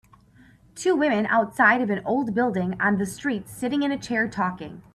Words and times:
Two 0.73 0.95
women 0.95 1.27
outside 1.27 1.79
of 1.79 1.87
the 1.87 2.01
old 2.05 2.33
building 2.33 2.75
on 2.81 2.97
the 2.97 3.05
street 3.05 3.47
sitting 3.47 3.83
in 3.83 3.91
a 3.91 3.99
chair 3.99 4.27
talking 4.27 4.81